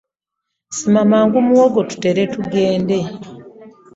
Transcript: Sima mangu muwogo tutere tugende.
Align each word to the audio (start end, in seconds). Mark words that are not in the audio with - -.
Sima 0.77 1.01
mangu 1.11 1.37
muwogo 1.47 1.79
tutere 1.89 2.21
tugende. 2.33 2.97